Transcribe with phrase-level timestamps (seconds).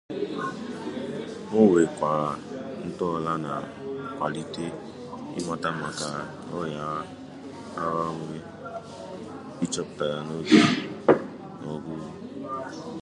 [1.57, 2.29] O nwekwara
[2.87, 4.65] ntọala na-akwalite
[5.37, 6.09] ị mata maka
[6.57, 6.87] ọrịa
[7.81, 8.39] ara ure,
[9.65, 10.61] ịchọpụta ya n'oge
[11.59, 12.09] na ọgwụgwọ.